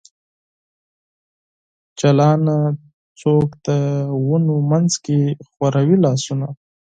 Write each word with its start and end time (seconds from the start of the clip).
جلانه! 1.99 2.57
څوک 3.21 3.47
د 3.65 3.67
ونو 4.27 4.55
منځ 4.71 4.91
کې 5.05 5.19
خوروي 5.51 5.97
لاسونه؟ 6.05 6.47